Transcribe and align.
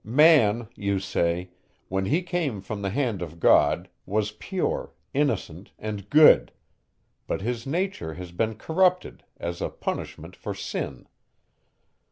"Man," 0.03 0.67
you 0.73 0.97
say, 0.97 1.51
"when 1.87 2.05
he 2.07 2.23
came 2.23 2.59
from 2.59 2.81
the 2.81 2.89
hand 2.89 3.21
of 3.21 3.39
God, 3.39 3.87
was 4.07 4.31
pure, 4.31 4.93
innocent, 5.13 5.73
and 5.77 6.09
good; 6.09 6.51
but 7.27 7.41
his 7.41 7.67
nature 7.67 8.15
has 8.15 8.31
been 8.31 8.55
corrupted, 8.55 9.23
as 9.37 9.61
a 9.61 9.69
punishment 9.69 10.35
for 10.35 10.55
sin." 10.55 11.07